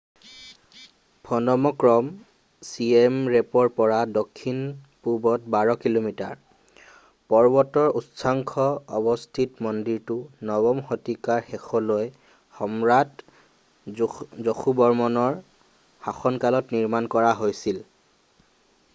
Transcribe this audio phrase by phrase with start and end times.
[1.27, 2.07] ফ'ন'ম Krom
[2.69, 6.39] Siem ৰেপৰ পৰা দক্ষিণপূৱত 12 কিলোমিটাৰ
[7.33, 8.65] পৰ্বতৰ উচ্চাংশ
[9.01, 10.17] অৱস্থিত মন্দিৰটো
[10.53, 12.11] 9ম শতিকাৰ শেষলৈ
[12.63, 13.23] সম্ৰাট
[14.01, 15.39] যশোবৰ্মনৰ
[16.09, 17.81] শাসনকালত নিৰ্মাণ কৰা হৈছিল